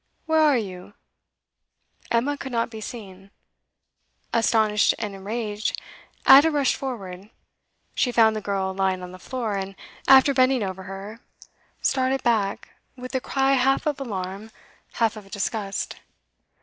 'Where 0.25 0.39
are 0.39 0.57
you?' 0.57 0.95
Emma 2.09 2.35
could 2.35 2.51
not 2.51 2.71
be 2.71 2.81
seen. 2.81 3.29
Astonished 4.33 4.95
and 4.97 5.13
enraged, 5.13 5.79
Ada 6.27 6.49
rushed 6.49 6.75
forward; 6.75 7.29
she 7.93 8.11
found 8.11 8.35
the 8.35 8.41
girl 8.41 8.73
lying 8.73 9.03
on 9.03 9.11
the 9.11 9.19
floor, 9.19 9.53
and 9.53 9.75
after 10.07 10.33
bending 10.33 10.63
over 10.63 10.81
her, 10.89 11.19
started 11.83 12.23
back 12.23 12.69
with 12.95 13.13
a 13.13 13.21
cry 13.21 13.51
half 13.53 13.85
of 13.85 14.01
alarm, 14.01 14.49
half 14.93 15.15
of 15.15 15.29
disgust. 15.29 15.97